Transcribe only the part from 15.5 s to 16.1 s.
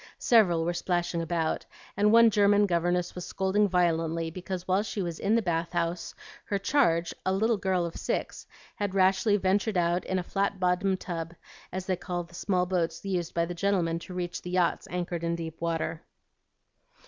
water.